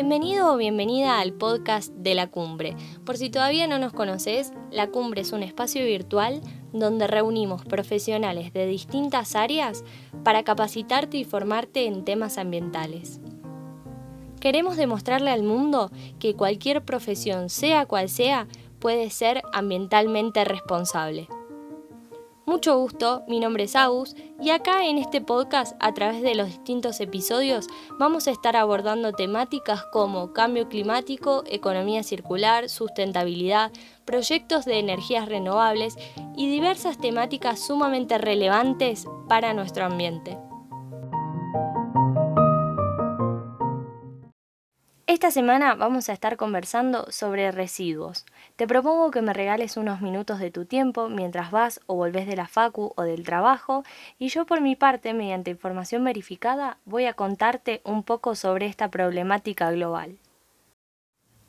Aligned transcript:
Bienvenido 0.00 0.54
o 0.54 0.56
bienvenida 0.56 1.20
al 1.20 1.34
podcast 1.34 1.92
de 1.92 2.14
la 2.14 2.28
cumbre. 2.28 2.74
Por 3.04 3.18
si 3.18 3.28
todavía 3.28 3.66
no 3.66 3.78
nos 3.78 3.92
conoces, 3.92 4.50
la 4.70 4.86
cumbre 4.86 5.20
es 5.20 5.32
un 5.32 5.42
espacio 5.42 5.84
virtual 5.84 6.40
donde 6.72 7.06
reunimos 7.06 7.66
profesionales 7.66 8.54
de 8.54 8.64
distintas 8.64 9.36
áreas 9.36 9.84
para 10.24 10.42
capacitarte 10.42 11.18
y 11.18 11.24
formarte 11.24 11.84
en 11.84 12.06
temas 12.06 12.38
ambientales. 12.38 13.20
Queremos 14.40 14.78
demostrarle 14.78 15.32
al 15.32 15.42
mundo 15.42 15.90
que 16.18 16.34
cualquier 16.34 16.82
profesión, 16.82 17.50
sea 17.50 17.84
cual 17.84 18.08
sea, 18.08 18.48
puede 18.78 19.10
ser 19.10 19.42
ambientalmente 19.52 20.46
responsable. 20.46 21.28
Mucho 22.50 22.76
gusto, 22.76 23.22
mi 23.28 23.38
nombre 23.38 23.62
es 23.62 23.76
Agus 23.76 24.16
y 24.40 24.50
acá 24.50 24.84
en 24.84 24.98
este 24.98 25.20
podcast 25.20 25.76
a 25.78 25.94
través 25.94 26.20
de 26.20 26.34
los 26.34 26.48
distintos 26.48 26.98
episodios 26.98 27.68
vamos 27.96 28.26
a 28.26 28.32
estar 28.32 28.56
abordando 28.56 29.12
temáticas 29.12 29.84
como 29.92 30.32
cambio 30.32 30.68
climático, 30.68 31.44
economía 31.46 32.02
circular, 32.02 32.68
sustentabilidad, 32.68 33.70
proyectos 34.04 34.64
de 34.64 34.80
energías 34.80 35.28
renovables 35.28 35.94
y 36.36 36.50
diversas 36.50 36.98
temáticas 36.98 37.64
sumamente 37.64 38.18
relevantes 38.18 39.06
para 39.28 39.54
nuestro 39.54 39.84
ambiente. 39.84 40.36
Esta 45.10 45.32
semana 45.32 45.74
vamos 45.74 46.08
a 46.08 46.12
estar 46.12 46.36
conversando 46.36 47.10
sobre 47.10 47.50
residuos. 47.50 48.24
Te 48.54 48.68
propongo 48.68 49.10
que 49.10 49.22
me 49.22 49.32
regales 49.32 49.76
unos 49.76 50.00
minutos 50.00 50.38
de 50.38 50.52
tu 50.52 50.66
tiempo 50.66 51.08
mientras 51.08 51.50
vas 51.50 51.80
o 51.86 51.96
volvés 51.96 52.28
de 52.28 52.36
la 52.36 52.46
facu 52.46 52.92
o 52.94 53.02
del 53.02 53.24
trabajo 53.24 53.82
y 54.20 54.28
yo 54.28 54.46
por 54.46 54.60
mi 54.60 54.76
parte, 54.76 55.12
mediante 55.12 55.50
información 55.50 56.04
verificada, 56.04 56.78
voy 56.84 57.06
a 57.06 57.14
contarte 57.14 57.80
un 57.82 58.04
poco 58.04 58.36
sobre 58.36 58.66
esta 58.66 58.88
problemática 58.88 59.72
global. 59.72 60.16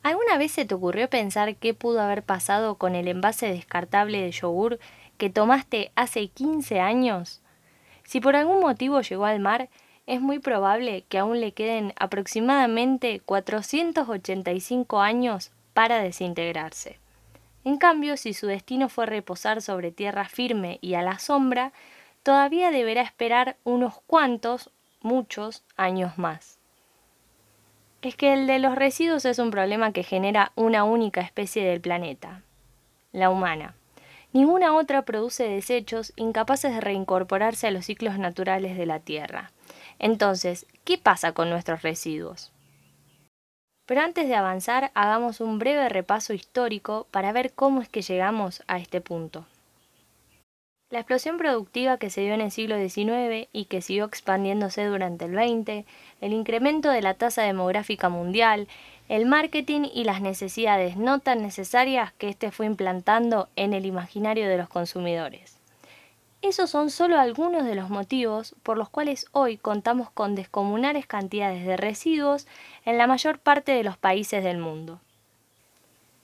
¿Alguna 0.02 0.38
vez 0.38 0.50
se 0.50 0.64
te 0.64 0.74
ocurrió 0.74 1.08
pensar 1.08 1.54
qué 1.54 1.72
pudo 1.72 2.00
haber 2.00 2.24
pasado 2.24 2.78
con 2.78 2.96
el 2.96 3.06
envase 3.06 3.46
descartable 3.46 4.22
de 4.22 4.32
yogur 4.32 4.80
que 5.18 5.30
tomaste 5.30 5.92
hace 5.94 6.26
15 6.26 6.80
años? 6.80 7.42
Si 8.02 8.20
por 8.20 8.34
algún 8.34 8.58
motivo 8.58 9.02
llegó 9.02 9.24
al 9.24 9.38
mar, 9.38 9.68
es 10.06 10.20
muy 10.20 10.38
probable 10.38 11.04
que 11.08 11.18
aún 11.18 11.40
le 11.40 11.52
queden 11.52 11.92
aproximadamente 11.96 13.20
485 13.20 15.00
años 15.00 15.52
para 15.74 16.00
desintegrarse. 16.02 16.98
En 17.64 17.76
cambio, 17.76 18.16
si 18.16 18.34
su 18.34 18.46
destino 18.46 18.88
fue 18.88 19.06
reposar 19.06 19.62
sobre 19.62 19.92
tierra 19.92 20.28
firme 20.28 20.78
y 20.80 20.94
a 20.94 21.02
la 21.02 21.18
sombra, 21.18 21.72
todavía 22.22 22.70
deberá 22.70 23.02
esperar 23.02 23.56
unos 23.64 24.00
cuantos, 24.06 24.70
muchos 25.00 25.62
años 25.76 26.18
más. 26.18 26.58
Es 28.02 28.16
que 28.16 28.32
el 28.32 28.48
de 28.48 28.58
los 28.58 28.74
residuos 28.74 29.24
es 29.24 29.38
un 29.38 29.52
problema 29.52 29.92
que 29.92 30.02
genera 30.02 30.50
una 30.56 30.82
única 30.82 31.20
especie 31.20 31.64
del 31.64 31.80
planeta, 31.80 32.42
la 33.12 33.30
humana. 33.30 33.76
Ninguna 34.32 34.74
otra 34.74 35.02
produce 35.02 35.44
desechos 35.44 36.12
incapaces 36.16 36.74
de 36.74 36.80
reincorporarse 36.80 37.68
a 37.68 37.70
los 37.70 37.84
ciclos 37.84 38.18
naturales 38.18 38.76
de 38.76 38.86
la 38.86 38.98
Tierra. 38.98 39.52
Entonces, 39.98 40.66
¿qué 40.84 40.98
pasa 40.98 41.32
con 41.32 41.50
nuestros 41.50 41.82
residuos? 41.82 42.52
Pero 43.86 44.00
antes 44.00 44.28
de 44.28 44.34
avanzar, 44.34 44.90
hagamos 44.94 45.40
un 45.40 45.58
breve 45.58 45.88
repaso 45.88 46.32
histórico 46.32 47.06
para 47.10 47.32
ver 47.32 47.52
cómo 47.52 47.82
es 47.82 47.88
que 47.88 48.02
llegamos 48.02 48.62
a 48.66 48.78
este 48.78 49.00
punto. 49.00 49.44
La 50.90 50.98
explosión 50.98 51.38
productiva 51.38 51.96
que 51.96 52.10
se 52.10 52.20
dio 52.20 52.34
en 52.34 52.42
el 52.42 52.50
siglo 52.50 52.76
XIX 52.76 53.48
y 53.50 53.64
que 53.64 53.80
siguió 53.80 54.04
expandiéndose 54.04 54.84
durante 54.84 55.24
el 55.24 55.32
XX, 55.32 55.86
el 56.20 56.32
incremento 56.34 56.90
de 56.90 57.00
la 57.00 57.14
tasa 57.14 57.42
demográfica 57.42 58.10
mundial, 58.10 58.68
el 59.08 59.24
marketing 59.24 59.88
y 59.92 60.04
las 60.04 60.20
necesidades 60.20 60.98
no 60.98 61.18
tan 61.18 61.40
necesarias 61.40 62.12
que 62.12 62.28
éste 62.28 62.50
fue 62.50 62.66
implantando 62.66 63.48
en 63.56 63.72
el 63.72 63.86
imaginario 63.86 64.48
de 64.48 64.58
los 64.58 64.68
consumidores. 64.68 65.61
Esos 66.42 66.70
son 66.70 66.90
solo 66.90 67.20
algunos 67.20 67.64
de 67.64 67.76
los 67.76 67.88
motivos 67.88 68.56
por 68.64 68.76
los 68.76 68.88
cuales 68.88 69.26
hoy 69.30 69.56
contamos 69.56 70.10
con 70.10 70.34
descomunales 70.34 71.06
cantidades 71.06 71.64
de 71.64 71.76
residuos 71.76 72.48
en 72.84 72.98
la 72.98 73.06
mayor 73.06 73.38
parte 73.38 73.70
de 73.70 73.84
los 73.84 73.96
países 73.96 74.42
del 74.42 74.58
mundo. 74.58 74.98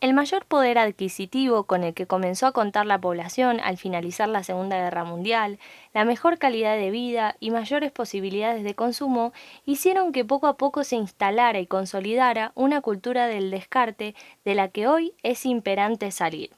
El 0.01 0.15
mayor 0.15 0.45
poder 0.45 0.77
adquisitivo 0.77 1.65
con 1.65 1.85
el 1.85 1.95
que 1.95 2.07
comenzó 2.07 2.49
a 2.49 2.53
contar 2.53 2.85
la 2.85 3.01
población 3.01 3.61
al 3.61 3.77
finalizar 3.77 4.29
la 4.29 4.43
Segunda 4.43 4.77
Guerra 4.77 5.05
Mundial, 5.05 5.61
la 5.95 6.05
mejor 6.05 6.39
calidad 6.39 6.77
de 6.77 6.91
vida 6.91 7.37
y 7.39 7.53
mayores 7.53 7.93
posibilidades 7.93 8.65
de 8.65 8.75
consumo 8.75 9.33
hicieron 9.67 10.11
que 10.11 10.25
poco 10.25 10.49
a 10.49 10.57
poco 10.57 10.83
se 10.83 10.97
instalara 10.97 11.61
y 11.61 11.67
consolidara 11.67 12.51
una 12.57 12.81
cultura 12.81 13.29
del 13.29 13.53
descarte 13.53 14.17
de 14.45 14.55
la 14.57 14.67
que 14.67 14.89
hoy 14.89 15.15
es 15.23 15.47
imperante 15.47 16.11
salir. 16.11 16.51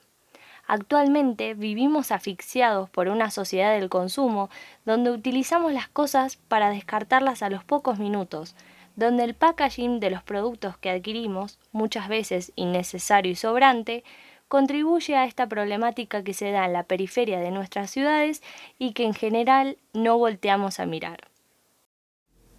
Actualmente 0.72 1.54
vivimos 1.54 2.12
asfixiados 2.12 2.88
por 2.88 3.08
una 3.08 3.32
sociedad 3.32 3.76
del 3.76 3.88
consumo 3.88 4.50
donde 4.84 5.10
utilizamos 5.10 5.72
las 5.72 5.88
cosas 5.88 6.36
para 6.36 6.70
descartarlas 6.70 7.42
a 7.42 7.50
los 7.50 7.64
pocos 7.64 7.98
minutos, 7.98 8.54
donde 8.94 9.24
el 9.24 9.34
packaging 9.34 9.98
de 9.98 10.10
los 10.10 10.22
productos 10.22 10.76
que 10.76 10.90
adquirimos, 10.90 11.58
muchas 11.72 12.06
veces 12.08 12.52
innecesario 12.54 13.32
y 13.32 13.34
sobrante, 13.34 14.04
contribuye 14.46 15.16
a 15.16 15.24
esta 15.24 15.48
problemática 15.48 16.22
que 16.22 16.34
se 16.34 16.52
da 16.52 16.66
en 16.66 16.72
la 16.72 16.84
periferia 16.84 17.40
de 17.40 17.50
nuestras 17.50 17.90
ciudades 17.90 18.40
y 18.78 18.92
que 18.92 19.02
en 19.06 19.14
general 19.14 19.76
no 19.92 20.18
volteamos 20.18 20.78
a 20.78 20.86
mirar. 20.86 21.26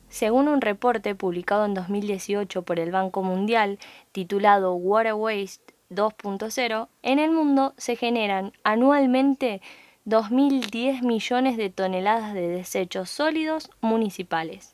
Según 0.10 0.50
un 0.50 0.60
reporte 0.60 1.16
publicado 1.16 1.64
en 1.64 1.76
2018 1.76 2.64
por 2.64 2.78
el 2.78 2.92
Banco 2.92 3.24
Mundial 3.24 3.80
titulado 4.12 4.74
Water 4.74 5.14
Waste 5.14 5.74
2.0, 5.92 6.88
en 7.04 7.20
el 7.20 7.32
mundo 7.32 7.74
se 7.78 7.96
generan 7.96 8.54
anualmente 8.64 9.62
2.010 10.06 11.04
millones 11.04 11.58
de 11.58 11.70
toneladas 11.70 12.34
de 12.34 12.48
desechos 12.48 13.10
sólidos 13.10 13.70
municipales. 13.82 14.74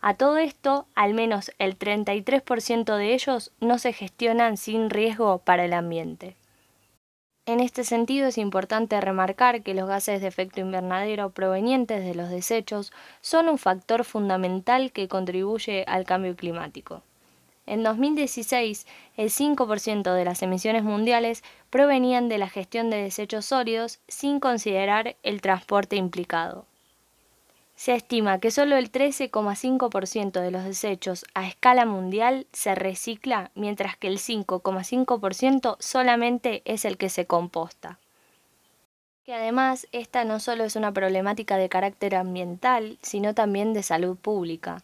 A 0.00 0.14
todo 0.14 0.36
esto, 0.36 0.86
al 0.94 1.14
menos 1.14 1.50
el 1.58 1.78
33% 1.78 2.96
de 2.96 3.14
ellos 3.14 3.52
no 3.60 3.78
se 3.78 3.92
gestionan 3.94 4.58
sin 4.58 4.90
riesgo 4.90 5.38
para 5.38 5.64
el 5.64 5.72
ambiente. 5.72 6.36
En 7.46 7.60
este 7.60 7.84
sentido 7.84 8.28
es 8.28 8.38
importante 8.38 9.00
remarcar 9.00 9.62
que 9.62 9.74
los 9.74 9.88
gases 9.88 10.20
de 10.22 10.28
efecto 10.28 10.60
invernadero 10.60 11.30
provenientes 11.30 12.04
de 12.04 12.14
los 12.14 12.30
desechos 12.30 12.92
son 13.20 13.48
un 13.48 13.58
factor 13.58 14.04
fundamental 14.04 14.92
que 14.92 15.08
contribuye 15.08 15.84
al 15.86 16.04
cambio 16.04 16.36
climático. 16.36 17.02
En 17.66 17.82
2016, 17.82 18.86
el 19.16 19.30
5% 19.30 20.14
de 20.14 20.24
las 20.24 20.42
emisiones 20.42 20.82
mundiales 20.82 21.42
provenían 21.70 22.28
de 22.28 22.38
la 22.38 22.48
gestión 22.48 22.90
de 22.90 22.98
desechos 22.98 23.46
sólidos 23.46 24.00
sin 24.06 24.38
considerar 24.38 25.16
el 25.22 25.40
transporte 25.40 25.96
implicado. 25.96 26.66
Se 27.76 27.94
estima 27.94 28.38
que 28.38 28.50
solo 28.50 28.76
el 28.76 28.92
13,5% 28.92 30.40
de 30.40 30.50
los 30.50 30.64
desechos 30.64 31.24
a 31.34 31.48
escala 31.48 31.86
mundial 31.86 32.46
se 32.52 32.74
recicla, 32.74 33.50
mientras 33.54 33.96
que 33.96 34.06
el 34.06 34.18
5,5% 34.18 35.76
solamente 35.80 36.62
es 36.66 36.84
el 36.84 36.96
que 36.96 37.08
se 37.08 37.26
composta 37.26 37.98
que 39.24 39.32
además 39.32 39.86
esta 39.92 40.24
no 40.24 40.38
solo 40.38 40.64
es 40.64 40.76
una 40.76 40.92
problemática 40.92 41.56
de 41.56 41.70
carácter 41.70 42.14
ambiental, 42.14 42.98
sino 43.00 43.34
también 43.34 43.72
de 43.72 43.82
salud 43.82 44.18
pública. 44.18 44.82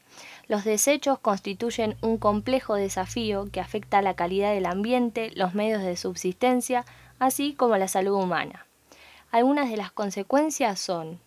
Los 0.50 0.64
desechos 0.64 1.20
constituyen 1.20 1.96
un 2.02 2.18
complejo 2.18 2.74
desafío 2.74 3.48
que 3.52 3.60
afecta 3.60 3.98
a 3.98 4.02
la 4.02 4.14
calidad 4.14 4.52
del 4.52 4.66
ambiente, 4.66 5.30
los 5.36 5.54
medios 5.54 5.80
de 5.80 5.96
subsistencia, 5.96 6.84
así 7.20 7.54
como 7.54 7.76
la 7.76 7.86
salud 7.86 8.20
humana. 8.20 8.66
Algunas 9.30 9.70
de 9.70 9.76
las 9.76 9.92
consecuencias 9.92 10.80
son 10.80 11.20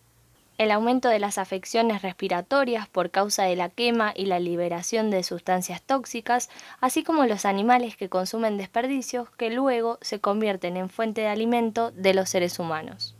el 0.57 0.71
aumento 0.71 1.07
de 1.07 1.19
las 1.19 1.37
afecciones 1.37 2.01
respiratorias 2.01 2.89
por 2.89 3.11
causa 3.11 3.43
de 3.43 3.55
la 3.55 3.69
quema 3.69 4.11
y 4.13 4.25
la 4.25 4.39
liberación 4.39 5.09
de 5.09 5.23
sustancias 5.23 5.81
tóxicas, 5.81 6.49
así 6.81 7.05
como 7.05 7.25
los 7.25 7.45
animales 7.45 7.95
que 7.95 8.09
consumen 8.09 8.57
desperdicios 8.57 9.29
que 9.29 9.51
luego 9.51 9.99
se 10.01 10.19
convierten 10.19 10.75
en 10.75 10.89
fuente 10.89 11.21
de 11.21 11.27
alimento 11.27 11.91
de 11.91 12.13
los 12.13 12.27
seres 12.27 12.59
humanos. 12.59 13.12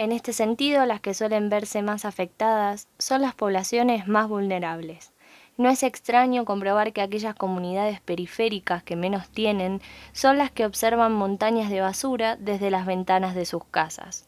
En 0.00 0.12
este 0.12 0.32
sentido, 0.32 0.86
las 0.86 1.02
que 1.02 1.12
suelen 1.12 1.50
verse 1.50 1.82
más 1.82 2.06
afectadas 2.06 2.88
son 2.98 3.20
las 3.20 3.34
poblaciones 3.34 4.08
más 4.08 4.30
vulnerables. 4.30 5.12
No 5.58 5.68
es 5.68 5.82
extraño 5.82 6.46
comprobar 6.46 6.94
que 6.94 7.02
aquellas 7.02 7.34
comunidades 7.34 8.00
periféricas 8.00 8.82
que 8.82 8.96
menos 8.96 9.28
tienen 9.28 9.82
son 10.14 10.38
las 10.38 10.50
que 10.50 10.64
observan 10.64 11.12
montañas 11.12 11.68
de 11.68 11.82
basura 11.82 12.36
desde 12.36 12.70
las 12.70 12.86
ventanas 12.86 13.34
de 13.34 13.44
sus 13.44 13.62
casas. 13.66 14.26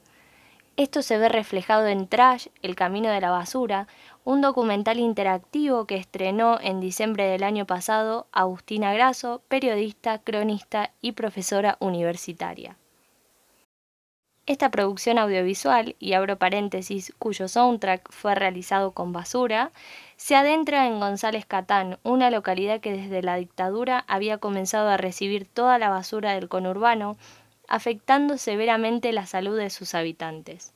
Esto 0.76 1.00
se 1.00 1.16
ve 1.16 1.30
reflejado 1.30 1.86
en 1.86 2.06
Trash, 2.06 2.48
El 2.60 2.76
Camino 2.76 3.08
de 3.08 3.22
la 3.22 3.30
Basura, 3.30 3.88
un 4.24 4.42
documental 4.42 4.98
interactivo 4.98 5.86
que 5.86 5.96
estrenó 5.96 6.60
en 6.60 6.80
diciembre 6.80 7.24
del 7.24 7.44
año 7.44 7.64
pasado 7.64 8.26
Agustina 8.30 8.92
Grasso, 8.92 9.40
periodista, 9.48 10.18
cronista 10.18 10.92
y 11.00 11.12
profesora 11.12 11.78
universitaria. 11.80 12.76
Esta 14.44 14.72
producción 14.72 15.18
audiovisual, 15.18 15.94
y 16.00 16.14
abro 16.14 16.36
paréntesis, 16.36 17.14
cuyo 17.20 17.46
soundtrack 17.46 18.10
fue 18.10 18.34
realizado 18.34 18.90
con 18.90 19.12
basura, 19.12 19.70
se 20.16 20.34
adentra 20.34 20.88
en 20.88 20.98
González 20.98 21.46
Catán, 21.46 21.98
una 22.02 22.28
localidad 22.28 22.80
que 22.80 22.90
desde 22.90 23.22
la 23.22 23.36
dictadura 23.36 24.04
había 24.08 24.38
comenzado 24.38 24.88
a 24.88 24.96
recibir 24.96 25.46
toda 25.46 25.78
la 25.78 25.90
basura 25.90 26.34
del 26.34 26.48
conurbano, 26.48 27.16
afectando 27.68 28.36
severamente 28.36 29.12
la 29.12 29.26
salud 29.26 29.56
de 29.56 29.70
sus 29.70 29.94
habitantes. 29.94 30.74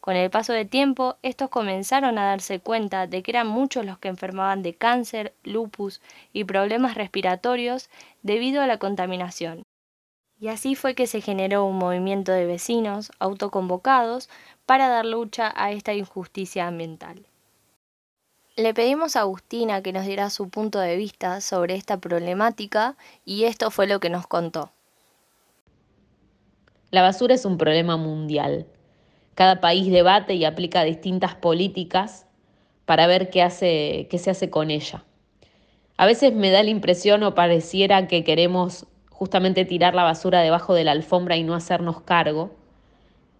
Con 0.00 0.14
el 0.14 0.28
paso 0.28 0.52
del 0.52 0.68
tiempo, 0.68 1.16
estos 1.22 1.48
comenzaron 1.48 2.18
a 2.18 2.26
darse 2.26 2.60
cuenta 2.60 3.06
de 3.06 3.22
que 3.22 3.30
eran 3.30 3.46
muchos 3.46 3.86
los 3.86 3.98
que 3.98 4.08
enfermaban 4.08 4.62
de 4.62 4.74
cáncer, 4.74 5.32
lupus 5.42 6.02
y 6.34 6.44
problemas 6.44 6.96
respiratorios 6.96 7.88
debido 8.22 8.60
a 8.60 8.66
la 8.66 8.76
contaminación. 8.76 9.62
Y 10.38 10.48
así 10.48 10.74
fue 10.74 10.94
que 10.94 11.06
se 11.06 11.20
generó 11.20 11.64
un 11.64 11.78
movimiento 11.78 12.32
de 12.32 12.46
vecinos 12.46 13.10
autoconvocados 13.18 14.28
para 14.66 14.88
dar 14.88 15.06
lucha 15.06 15.52
a 15.56 15.72
esta 15.72 15.94
injusticia 15.94 16.66
ambiental. 16.66 17.26
Le 18.56 18.72
pedimos 18.74 19.16
a 19.16 19.20
Agustina 19.20 19.82
que 19.82 19.92
nos 19.92 20.06
diera 20.06 20.30
su 20.30 20.48
punto 20.48 20.78
de 20.78 20.96
vista 20.96 21.40
sobre 21.40 21.74
esta 21.74 21.98
problemática 21.98 22.96
y 23.24 23.44
esto 23.44 23.70
fue 23.70 23.86
lo 23.86 24.00
que 24.00 24.10
nos 24.10 24.26
contó. 24.26 24.72
La 26.90 27.02
basura 27.02 27.34
es 27.34 27.44
un 27.44 27.58
problema 27.58 27.96
mundial. 27.96 28.66
Cada 29.34 29.60
país 29.60 29.90
debate 29.90 30.34
y 30.34 30.44
aplica 30.44 30.84
distintas 30.84 31.34
políticas 31.34 32.26
para 32.86 33.06
ver 33.06 33.28
qué, 33.28 33.42
hace, 33.42 34.06
qué 34.10 34.18
se 34.18 34.30
hace 34.30 34.48
con 34.48 34.70
ella. 34.70 35.04
A 35.98 36.06
veces 36.06 36.32
me 36.32 36.50
da 36.50 36.62
la 36.62 36.70
impresión 36.70 37.22
o 37.22 37.34
pareciera 37.34 38.06
que 38.06 38.24
queremos 38.24 38.86
justamente 39.18 39.64
tirar 39.64 39.94
la 39.94 40.02
basura 40.02 40.42
debajo 40.42 40.74
de 40.74 40.84
la 40.84 40.92
alfombra 40.92 41.38
y 41.38 41.42
no 41.42 41.54
hacernos 41.54 42.02
cargo, 42.02 42.50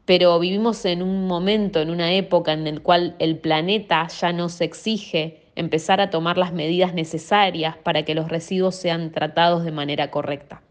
pero 0.06 0.38
vivimos 0.38 0.86
en 0.86 1.02
un 1.02 1.26
momento, 1.26 1.80
en 1.80 1.90
una 1.90 2.14
época 2.14 2.54
en 2.54 2.66
el 2.66 2.80
cual 2.80 3.14
el 3.18 3.36
planeta 3.36 4.08
ya 4.08 4.32
nos 4.32 4.62
exige 4.62 5.42
empezar 5.54 6.00
a 6.00 6.08
tomar 6.08 6.38
las 6.38 6.54
medidas 6.54 6.94
necesarias 6.94 7.76
para 7.76 8.04
que 8.04 8.14
los 8.14 8.30
residuos 8.30 8.74
sean 8.74 9.12
tratados 9.12 9.64
de 9.64 9.72
manera 9.72 10.10
correcta. 10.10 10.62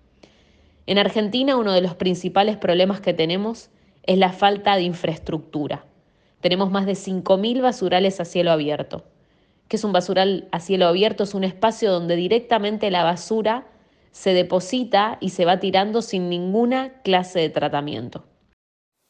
En 0.88 0.98
Argentina 0.98 1.56
uno 1.56 1.74
de 1.74 1.82
los 1.82 1.94
principales 1.94 2.58
problemas 2.58 3.00
que 3.00 3.14
tenemos 3.14 3.70
es 4.08 4.18
la 4.18 4.32
falta 4.32 4.76
de 4.76 4.84
infraestructura. 4.84 5.86
Tenemos 6.42 6.72
más 6.72 6.88
de 6.88 6.94
5.000 6.94 7.62
basurales 7.62 8.20
a 8.20 8.26
cielo 8.26 8.52
abierto. 8.52 9.04
¿Qué 9.68 9.76
es 9.76 9.84
un 9.84 9.94
basural 9.94 10.48
a 10.52 10.60
cielo 10.60 10.88
abierto? 10.88 11.24
Es 11.24 11.36
un 11.36 11.44
espacio 11.44 11.92
donde 11.92 12.16
directamente 12.16 12.90
la 12.90 13.04
basura 13.04 13.68
se 14.16 14.34
deposita 14.34 15.18
y 15.20 15.32
se 15.32 15.44
va 15.44 15.60
tirando 15.60 16.02
sin 16.02 16.30
ninguna 16.30 17.02
clase 17.04 17.40
de 17.40 17.50
tratamiento. 17.50 18.24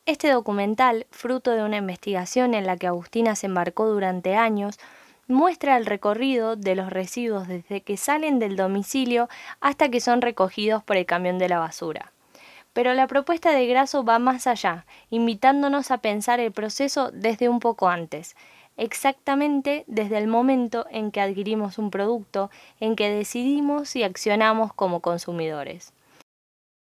Este 0.07 0.31
documental, 0.31 1.06
fruto 1.12 1.52
de 1.52 1.63
una 1.63 1.78
investigación 1.78 2.56
en 2.56 2.66
la 2.66 2.75
que 2.75 2.88
Agustina 2.88 3.36
se 3.36 3.46
embarcó 3.46 3.86
durante 3.86 4.36
años, 4.36 4.80
muestra 5.28 5.78
el 5.78 5.86
recorrido 5.86 6.56
de 6.56 6.74
los 6.74 6.90
residuos 6.90 7.48
desde 7.48 7.81
que 7.81 7.98
salen 7.98 8.40
del 8.40 8.56
domicilio 8.56 9.30
hasta 9.62 9.90
que 9.90 10.02
son 10.02 10.22
recogidos 10.22 10.84
por 10.84 10.98
el 10.98 11.06
camión 11.06 11.38
de 11.38 11.50
la 11.50 11.60
basura. 11.60 12.12
Pero 12.74 12.96
la 12.96 13.06
propuesta 13.06 13.52
de 13.52 13.68
Graso 13.68 14.04
va 14.04 14.18
más 14.18 14.48
allá, 14.48 14.88
invitándonos 15.12 15.92
a 15.92 16.00
pensar 16.00 16.40
el 16.40 16.52
proceso 16.52 17.12
desde 17.12 17.48
un 17.48 17.60
poco 17.60 17.90
antes, 17.90 18.36
exactamente 18.77 19.83
desde 19.88 20.18
el 20.18 20.27
momento 20.27 20.86
en 20.89 21.12
que 21.12 21.22
adquirimos 21.22 21.77
un 21.77 21.92
producto, 21.92 22.50
en 22.80 22.95
que 22.95 23.10
decidimos 23.10 23.95
y 23.95 24.04
accionamos 24.04 24.74
como 24.74 25.01
consumidores. 25.01 25.94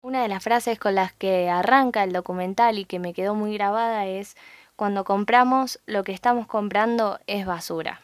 Una 0.02 0.22
de 0.22 0.28
las 0.28 0.42
frases 0.42 0.78
con 0.78 0.96
las 0.96 1.12
que 1.12 1.48
arranca 1.48 2.02
el 2.02 2.12
documental 2.12 2.78
y 2.78 2.84
que 2.84 2.98
me 2.98 3.14
quedó 3.14 3.34
muy 3.34 3.54
grabada 3.54 4.06
es, 4.06 4.36
cuando 4.74 5.04
compramos, 5.04 5.80
lo 5.86 6.02
que 6.02 6.12
estamos 6.12 6.46
comprando 6.46 7.20
es 7.28 7.46
basura. 7.46 8.00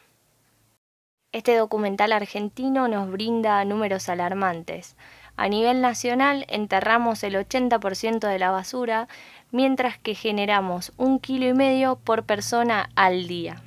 Este 1.32 1.56
documental 1.56 2.12
argentino 2.12 2.88
nos 2.88 3.10
brinda 3.10 3.64
números 3.64 4.08
alarmantes. 4.08 4.96
A 5.36 5.48
nivel 5.48 5.80
nacional 5.80 6.46
enterramos 6.48 7.22
el 7.22 7.34
80% 7.34 8.28
de 8.28 8.38
la 8.38 8.50
basura, 8.50 9.08
mientras 9.50 9.98
que 9.98 10.14
generamos 10.14 10.92
un 10.96 11.18
kilo 11.18 11.46
y 11.46 11.54
medio 11.54 11.96
por 11.96 12.24
persona 12.24 12.90
al 12.94 13.26
día. 13.28 13.62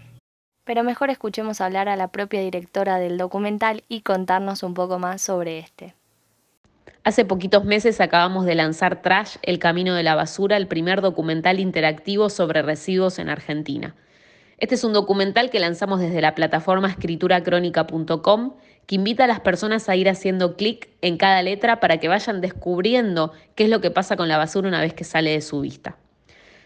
Pero 0.63 0.83
mejor 0.83 1.09
escuchemos 1.09 1.59
hablar 1.59 1.89
a 1.89 1.95
la 1.95 2.09
propia 2.09 2.41
directora 2.41 2.99
del 2.99 3.17
documental 3.17 3.83
y 3.87 4.01
contarnos 4.01 4.63
un 4.63 4.73
poco 4.73 4.99
más 4.99 5.21
sobre 5.21 5.59
este. 5.59 5.95
Hace 7.03 7.25
poquitos 7.25 7.65
meses 7.65 7.99
acabamos 7.99 8.45
de 8.45 8.53
lanzar 8.53 9.01
Trash, 9.01 9.37
El 9.41 9.57
Camino 9.57 9.95
de 9.95 10.03
la 10.03 10.13
Basura, 10.13 10.55
el 10.55 10.67
primer 10.67 11.01
documental 11.01 11.59
interactivo 11.59 12.29
sobre 12.29 12.61
residuos 12.61 13.17
en 13.17 13.27
Argentina. 13.27 13.95
Este 14.59 14.75
es 14.75 14.83
un 14.83 14.93
documental 14.93 15.49
que 15.49 15.59
lanzamos 15.59 15.99
desde 15.99 16.21
la 16.21 16.35
plataforma 16.35 16.89
escrituracrónica.com 16.89 18.53
que 18.85 18.95
invita 18.95 19.23
a 19.23 19.27
las 19.27 19.39
personas 19.39 19.89
a 19.89 19.95
ir 19.95 20.09
haciendo 20.09 20.55
clic 20.55 20.89
en 21.01 21.17
cada 21.17 21.41
letra 21.41 21.79
para 21.79 21.97
que 21.97 22.07
vayan 22.07 22.39
descubriendo 22.39 23.31
qué 23.55 23.63
es 23.63 23.69
lo 23.71 23.81
que 23.81 23.89
pasa 23.89 24.15
con 24.15 24.27
la 24.27 24.37
basura 24.37 24.67
una 24.67 24.81
vez 24.81 24.93
que 24.93 25.03
sale 25.03 25.31
de 25.31 25.41
su 25.41 25.61
vista 25.61 25.97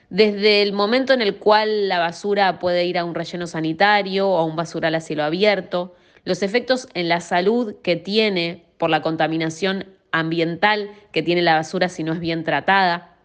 desde 0.10 0.62
el 0.62 0.74
momento 0.74 1.14
en 1.14 1.22
el 1.22 1.38
cual 1.38 1.90
la 1.90 2.00
basura 2.00 2.60
puede 2.60 2.86
ir 2.86 2.98
a 2.98 3.06
un 3.06 3.16
relleno 3.16 3.48
sanitario 3.48 4.30
o 4.30 4.38
a 4.38 4.44
un 4.44 4.56
basural 4.56 4.96
a 4.96 5.02
cielo 5.02 5.24
abierto, 5.24 5.96
los 6.24 6.44
efectos 6.44 6.88
en 6.94 7.10
la 7.10 7.22
salud 7.22 7.76
que 7.82 7.96
tiene 7.96 8.66
por 8.78 8.90
la 8.90 9.02
contaminación 9.02 9.86
ambiental 10.12 10.92
que 11.12 11.24
tiene 11.24 11.42
la 11.42 11.56
basura 11.56 11.90
si 11.90 12.04
no 12.04 12.14
es 12.14 12.20
bien 12.20 12.44
tratada, 12.44 13.16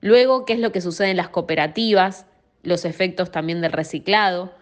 luego 0.00 0.44
qué 0.44 0.52
es 0.52 0.58
lo 0.58 0.72
que 0.72 0.80
sucede 0.80 1.10
en 1.10 1.16
las 1.16 1.28
cooperativas, 1.28 2.26
los 2.62 2.84
efectos 2.84 3.30
también 3.30 3.60
del 3.60 3.72
reciclado, 3.72 4.52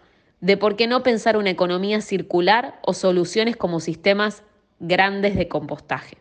de 0.41 0.57
por 0.57 0.77
qué 0.77 0.87
no 0.87 1.03
pensar 1.03 1.37
una 1.37 1.51
economía 1.51 2.01
circular 2.01 2.79
o 2.83 2.93
soluciones 2.93 3.57
como 3.57 3.81
sistemas 3.81 4.43
grandes 4.79 5.37
de 5.37 5.49
compostaje. 5.49 6.19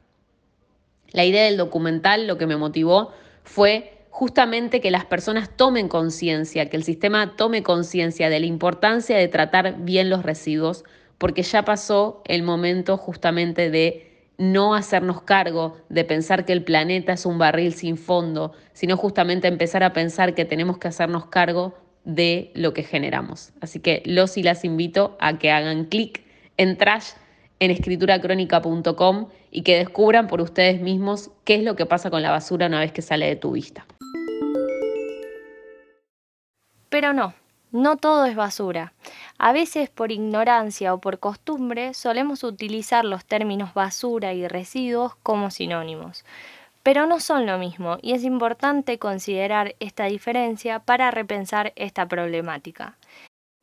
La 1.12 1.25
idea 1.25 1.44
del 1.44 1.57
documental 1.57 2.25
lo 2.25 2.38
que 2.38 2.48
me 2.48 2.56
motivó 2.56 3.12
fue 3.44 4.03
justamente 4.13 4.80
que 4.80 4.92
las 4.92 5.06
personas 5.06 5.50
tomen 5.50 5.88
conciencia, 5.88 6.69
que 6.69 6.77
el 6.77 6.83
sistema 6.83 7.36
tome 7.36 7.63
conciencia 7.63 8.30
de 8.30 8.39
la 8.39 8.45
importancia 8.45 9.18
de 9.18 9.27
tratar 9.27 9.77
bien 9.80 10.12
los 10.12 10.21
residuos, 10.21 10.83
porque 11.18 11.42
ya 11.42 11.65
pasó 11.65 12.21
el 12.25 12.44
momento 12.44 12.95
justamente 12.95 13.71
de 13.71 14.27
no 14.38 14.75
hacernos 14.75 15.24
cargo 15.24 15.77
de 15.89 16.06
pensar 16.06 16.45
que 16.45 16.54
el 16.54 16.63
planeta 16.63 17.13
es 17.13 17.25
un 17.25 17.39
barril 17.39 17.74
sin 17.74 17.98
fondo, 17.98 18.51
sino 18.74 18.98
justamente 18.98 19.48
empezar 19.48 19.82
a 19.82 19.93
pensar 19.93 20.36
que 20.36 20.46
tenemos 20.46 20.77
que 20.77 20.89
hacernos 20.89 21.25
cargo 21.25 21.74
de 22.05 22.51
lo 22.53 22.72
que 22.72 22.84
generamos. 22.84 23.51
Así 23.62 23.79
que 23.79 24.03
los 24.05 24.38
y 24.38 24.43
las 24.43 24.63
invito 24.63 25.17
a 25.20 25.39
que 25.39 25.50
hagan 25.50 25.86
clic 25.86 26.22
en 26.58 26.77
trash 26.77 27.13
en 27.60 27.72
escrituracrónica.com 27.72 29.29
y 29.50 29.63
que 29.63 29.79
descubran 29.79 30.27
por 30.27 30.39
ustedes 30.39 30.82
mismos 30.82 31.32
qué 31.46 31.55
es 31.55 31.63
lo 31.63 31.75
que 31.75 31.88
pasa 31.88 32.12
con 32.12 32.22
la 32.22 32.29
basura 32.29 32.67
una 32.67 32.79
vez 32.79 32.91
que 32.91 33.01
sale 33.01 33.25
de 33.25 33.38
tu 33.38 33.53
vista. 33.53 33.88
Pero 36.94 37.12
no, 37.12 37.34
no 37.72 37.98
todo 37.98 38.26
es 38.26 38.36
basura. 38.36 38.94
A 39.40 39.52
veces 39.52 39.90
por 39.90 40.12
ignorancia 40.12 40.94
o 40.94 41.00
por 41.00 41.18
costumbre 41.18 41.96
solemos 41.96 42.44
utilizar 42.44 43.04
los 43.04 43.26
términos 43.26 43.74
basura 43.74 44.34
y 44.34 44.48
residuos 44.48 45.16
como 45.24 45.50
sinónimos. 45.50 46.24
Pero 46.84 47.08
no 47.08 47.20
son 47.20 47.48
lo 47.48 47.58
mismo 47.58 47.98
y 48.04 48.14
es 48.14 48.24
importante 48.24 49.00
considerar 49.00 49.74
esta 49.80 50.06
diferencia 50.06 50.82
para 50.82 51.10
repensar 51.10 51.74
esta 51.76 52.08
problemática. 52.08 52.96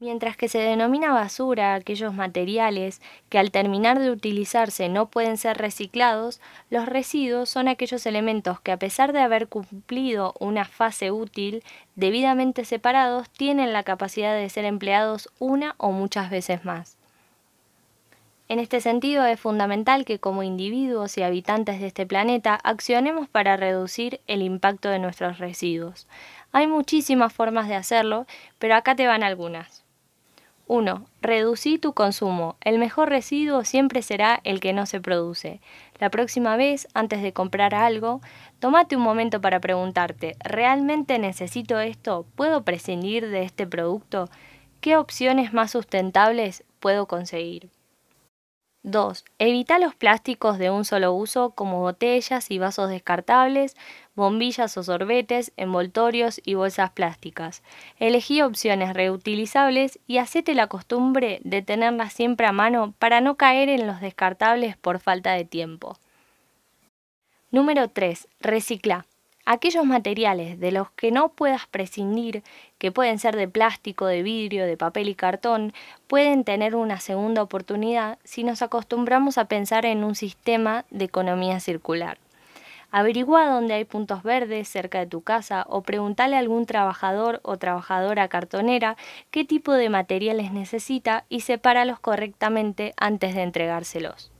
Mientras 0.02 0.34
que 0.34 0.48
se 0.48 0.56
denomina 0.58 1.12
basura 1.12 1.74
aquellos 1.74 2.14
materiales 2.14 3.02
que 3.28 3.38
al 3.38 3.50
terminar 3.50 3.98
de 3.98 4.10
utilizarse 4.10 4.88
no 4.88 5.10
pueden 5.10 5.36
ser 5.36 5.58
reciclados, 5.58 6.40
los 6.70 6.86
residuos 6.86 7.50
son 7.50 7.68
aquellos 7.68 8.06
elementos 8.06 8.60
que 8.60 8.72
a 8.72 8.78
pesar 8.78 9.12
de 9.12 9.20
haber 9.20 9.48
cumplido 9.48 10.32
una 10.40 10.64
fase 10.64 11.10
útil 11.10 11.62
debidamente 11.96 12.64
separados 12.64 13.28
tienen 13.28 13.74
la 13.74 13.82
capacidad 13.82 14.34
de 14.34 14.48
ser 14.48 14.64
empleados 14.64 15.28
una 15.38 15.74
o 15.76 15.92
muchas 15.92 16.30
veces 16.30 16.64
más. 16.64 16.96
En 18.48 18.58
este 18.58 18.80
sentido 18.80 19.26
es 19.26 19.38
fundamental 19.38 20.06
que 20.06 20.18
como 20.18 20.42
individuos 20.42 21.18
y 21.18 21.22
habitantes 21.24 21.78
de 21.78 21.88
este 21.88 22.06
planeta 22.06 22.58
accionemos 22.64 23.28
para 23.28 23.58
reducir 23.58 24.22
el 24.26 24.40
impacto 24.40 24.88
de 24.88 24.98
nuestros 24.98 25.36
residuos. 25.36 26.08
Hay 26.52 26.66
muchísimas 26.66 27.34
formas 27.34 27.68
de 27.68 27.74
hacerlo, 27.74 28.26
pero 28.58 28.76
acá 28.76 28.96
te 28.96 29.06
van 29.06 29.22
algunas. 29.22 29.79
1. 30.70 31.04
Reducí 31.20 31.78
tu 31.78 31.94
consumo. 31.94 32.54
El 32.60 32.78
mejor 32.78 33.08
residuo 33.08 33.64
siempre 33.64 34.02
será 34.02 34.40
el 34.44 34.60
que 34.60 34.72
no 34.72 34.86
se 34.86 35.00
produce. 35.00 35.60
La 35.98 36.10
próxima 36.10 36.56
vez, 36.56 36.86
antes 36.94 37.22
de 37.22 37.32
comprar 37.32 37.74
algo, 37.74 38.20
tómate 38.60 38.94
un 38.94 39.02
momento 39.02 39.40
para 39.40 39.58
preguntarte, 39.58 40.36
¿realmente 40.38 41.18
necesito 41.18 41.80
esto? 41.80 42.24
¿Puedo 42.36 42.62
prescindir 42.62 43.30
de 43.30 43.42
este 43.42 43.66
producto? 43.66 44.28
¿Qué 44.80 44.96
opciones 44.96 45.52
más 45.52 45.72
sustentables 45.72 46.62
puedo 46.78 47.06
conseguir? 47.06 47.68
2. 48.82 49.24
Evita 49.38 49.78
los 49.78 49.94
plásticos 49.94 50.58
de 50.58 50.70
un 50.70 50.86
solo 50.86 51.12
uso 51.12 51.50
como 51.50 51.80
botellas 51.80 52.50
y 52.50 52.58
vasos 52.58 52.88
descartables, 52.88 53.76
bombillas 54.14 54.76
o 54.78 54.82
sorbetes, 54.82 55.52
envoltorios 55.58 56.40
y 56.44 56.54
bolsas 56.54 56.90
plásticas. 56.90 57.62
Elegí 57.98 58.40
opciones 58.40 58.94
reutilizables 58.94 59.98
y 60.06 60.18
hacete 60.18 60.54
la 60.54 60.68
costumbre 60.68 61.40
de 61.44 61.60
tenerlas 61.60 62.14
siempre 62.14 62.46
a 62.46 62.52
mano 62.52 62.94
para 62.98 63.20
no 63.20 63.36
caer 63.36 63.68
en 63.68 63.86
los 63.86 64.00
descartables 64.00 64.76
por 64.78 64.98
falta 64.98 65.32
de 65.32 65.44
tiempo. 65.44 65.98
Número 67.50 67.88
3. 67.88 68.28
Recicla. 68.40 69.04
Aquellos 69.52 69.84
materiales 69.84 70.60
de 70.60 70.70
los 70.70 70.92
que 70.92 71.10
no 71.10 71.30
puedas 71.30 71.66
prescindir, 71.66 72.44
que 72.78 72.92
pueden 72.92 73.18
ser 73.18 73.34
de 73.34 73.48
plástico, 73.48 74.06
de 74.06 74.22
vidrio, 74.22 74.64
de 74.64 74.76
papel 74.76 75.08
y 75.08 75.16
cartón, 75.16 75.72
pueden 76.06 76.44
tener 76.44 76.76
una 76.76 77.00
segunda 77.00 77.42
oportunidad 77.42 78.20
si 78.22 78.44
nos 78.44 78.62
acostumbramos 78.62 79.38
a 79.38 79.46
pensar 79.46 79.86
en 79.86 80.04
un 80.04 80.14
sistema 80.14 80.84
de 80.90 81.06
economía 81.06 81.58
circular. 81.58 82.18
Averigua 82.92 83.48
dónde 83.48 83.74
hay 83.74 83.84
puntos 83.84 84.22
verdes 84.22 84.68
cerca 84.68 85.00
de 85.00 85.08
tu 85.08 85.22
casa 85.22 85.66
o 85.68 85.82
preguntale 85.82 86.36
a 86.36 86.38
algún 86.38 86.64
trabajador 86.64 87.40
o 87.42 87.56
trabajadora 87.56 88.28
cartonera 88.28 88.96
qué 89.32 89.44
tipo 89.44 89.72
de 89.72 89.88
materiales 89.88 90.52
necesita 90.52 91.24
y 91.28 91.40
sepáralos 91.40 91.98
correctamente 91.98 92.94
antes 92.96 93.34
de 93.34 93.42
entregárselos. 93.42 94.30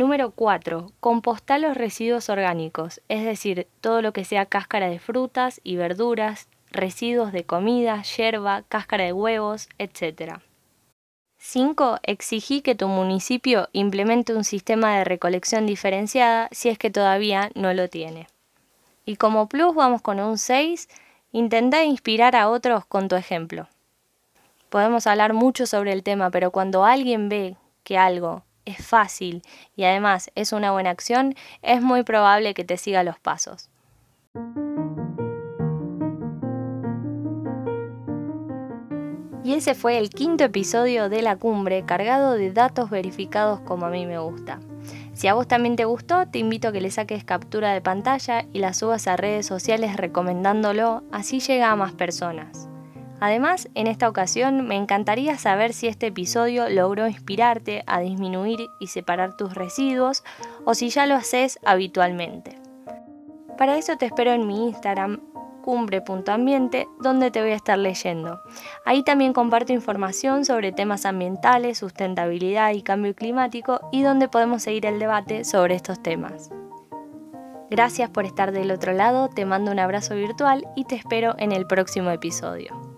Número 0.00 0.30
4. 0.30 0.92
Compostar 0.98 1.60
los 1.60 1.76
residuos 1.76 2.30
orgánicos, 2.30 3.02
es 3.10 3.22
decir, 3.22 3.66
todo 3.82 4.00
lo 4.00 4.14
que 4.14 4.24
sea 4.24 4.46
cáscara 4.46 4.88
de 4.88 4.98
frutas 4.98 5.60
y 5.62 5.76
verduras, 5.76 6.48
residuos 6.70 7.32
de 7.32 7.44
comida, 7.44 8.00
yerba, 8.00 8.62
cáscara 8.70 9.04
de 9.04 9.12
huevos, 9.12 9.68
etc. 9.76 10.40
5. 11.36 11.98
Exigí 12.02 12.62
que 12.62 12.74
tu 12.74 12.88
municipio 12.88 13.68
implemente 13.74 14.34
un 14.34 14.44
sistema 14.44 14.96
de 14.96 15.04
recolección 15.04 15.66
diferenciada 15.66 16.48
si 16.50 16.70
es 16.70 16.78
que 16.78 16.88
todavía 16.88 17.50
no 17.54 17.74
lo 17.74 17.88
tiene. 17.88 18.26
Y 19.04 19.16
como 19.16 19.50
plus 19.50 19.74
vamos 19.74 20.00
con 20.00 20.18
un 20.18 20.38
6. 20.38 20.88
Intenta 21.30 21.84
inspirar 21.84 22.36
a 22.36 22.48
otros 22.48 22.86
con 22.86 23.08
tu 23.08 23.16
ejemplo. 23.16 23.68
Podemos 24.70 25.06
hablar 25.06 25.34
mucho 25.34 25.66
sobre 25.66 25.92
el 25.92 26.02
tema, 26.02 26.30
pero 26.30 26.52
cuando 26.52 26.86
alguien 26.86 27.28
ve 27.28 27.58
que 27.84 27.98
algo 27.98 28.44
es 28.70 28.84
fácil 28.84 29.42
y 29.76 29.84
además 29.84 30.30
es 30.34 30.52
una 30.52 30.72
buena 30.72 30.90
acción, 30.90 31.34
es 31.62 31.82
muy 31.82 32.02
probable 32.02 32.54
que 32.54 32.64
te 32.64 32.76
siga 32.76 33.02
los 33.02 33.18
pasos. 33.18 33.70
Y 39.42 39.54
ese 39.54 39.74
fue 39.74 39.98
el 39.98 40.10
quinto 40.10 40.44
episodio 40.44 41.08
de 41.08 41.22
la 41.22 41.36
cumbre 41.36 41.84
cargado 41.84 42.34
de 42.34 42.52
datos 42.52 42.88
verificados 42.88 43.60
como 43.60 43.86
a 43.86 43.90
mí 43.90 44.06
me 44.06 44.18
gusta. 44.18 44.60
Si 45.12 45.28
a 45.28 45.34
vos 45.34 45.48
también 45.48 45.76
te 45.76 45.84
gustó, 45.84 46.28
te 46.28 46.38
invito 46.38 46.68
a 46.68 46.72
que 46.72 46.80
le 46.80 46.90
saques 46.90 47.24
captura 47.24 47.72
de 47.72 47.80
pantalla 47.80 48.46
y 48.52 48.60
la 48.60 48.74
subas 48.74 49.08
a 49.08 49.16
redes 49.16 49.46
sociales 49.46 49.96
recomendándolo, 49.96 51.02
así 51.10 51.40
llega 51.40 51.70
a 51.70 51.76
más 51.76 51.92
personas. 51.92 52.69
Además, 53.20 53.68
en 53.74 53.86
esta 53.86 54.08
ocasión 54.08 54.66
me 54.66 54.76
encantaría 54.76 55.36
saber 55.36 55.74
si 55.74 55.86
este 55.86 56.06
episodio 56.06 56.68
logró 56.70 57.06
inspirarte 57.06 57.84
a 57.86 58.00
disminuir 58.00 58.58
y 58.80 58.86
separar 58.86 59.36
tus 59.36 59.54
residuos 59.54 60.24
o 60.64 60.74
si 60.74 60.88
ya 60.88 61.06
lo 61.06 61.14
haces 61.14 61.58
habitualmente. 61.64 62.58
Para 63.58 63.76
eso 63.76 63.96
te 63.98 64.06
espero 64.06 64.32
en 64.32 64.46
mi 64.46 64.68
Instagram 64.68 65.20
cumbre.ambiente 65.60 66.88
donde 66.98 67.30
te 67.30 67.42
voy 67.42 67.50
a 67.50 67.56
estar 67.56 67.78
leyendo. 67.78 68.40
Ahí 68.86 69.02
también 69.02 69.34
comparto 69.34 69.74
información 69.74 70.46
sobre 70.46 70.72
temas 70.72 71.04
ambientales, 71.04 71.76
sustentabilidad 71.76 72.72
y 72.72 72.82
cambio 72.82 73.14
climático 73.14 73.80
y 73.92 74.02
donde 74.02 74.28
podemos 74.28 74.62
seguir 74.62 74.86
el 74.86 74.98
debate 74.98 75.44
sobre 75.44 75.74
estos 75.74 76.02
temas. 76.02 76.50
Gracias 77.70 78.08
por 78.10 78.24
estar 78.24 78.50
del 78.50 78.72
otro 78.72 78.94
lado, 78.94 79.28
te 79.28 79.44
mando 79.44 79.70
un 79.70 79.78
abrazo 79.78 80.16
virtual 80.16 80.66
y 80.74 80.86
te 80.86 80.96
espero 80.96 81.34
en 81.38 81.52
el 81.52 81.66
próximo 81.66 82.10
episodio. 82.10 82.89